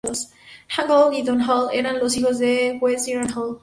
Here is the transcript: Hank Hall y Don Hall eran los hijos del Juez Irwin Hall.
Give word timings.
Hank 0.67 0.89
Hall 0.89 1.13
y 1.13 1.21
Don 1.21 1.39
Hall 1.47 1.69
eran 1.71 1.99
los 1.99 2.17
hijos 2.17 2.39
del 2.39 2.79
Juez 2.79 3.07
Irwin 3.07 3.29
Hall. 3.35 3.59